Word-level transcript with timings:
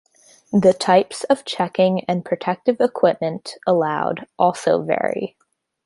The 0.51 0.73
types 0.73 1.25
of 1.25 1.45
checking 1.45 2.05
and 2.05 2.25
protective 2.25 2.77
equipment 2.81 3.57
allowed 3.67 4.27
also 4.39 4.81
vary. 4.81 5.37